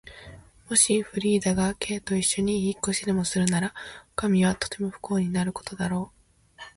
[0.67, 3.71] もしフリーダが Ｋ といっしょに引っ越しでもするなら、
[4.13, 6.11] おかみはとても不幸になることだろ
[6.57, 6.61] う。